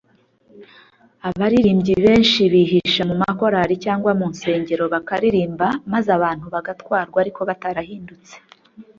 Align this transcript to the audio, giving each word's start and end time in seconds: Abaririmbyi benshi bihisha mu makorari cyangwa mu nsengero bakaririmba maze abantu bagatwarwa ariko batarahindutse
Abaririmbyi 1.29 1.95
benshi 2.05 2.41
bihisha 2.53 3.01
mu 3.09 3.15
makorari 3.23 3.73
cyangwa 3.85 4.11
mu 4.19 4.25
nsengero 4.33 4.83
bakaririmba 4.93 5.67
maze 5.93 6.09
abantu 6.17 6.45
bagatwarwa 6.53 7.17
ariko 7.23 7.39
batarahindutse 7.49 8.33